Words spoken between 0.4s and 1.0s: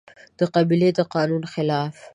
قبيلې د